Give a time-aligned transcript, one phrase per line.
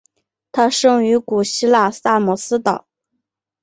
[0.51, 2.87] 他生于古希腊萨摩斯岛。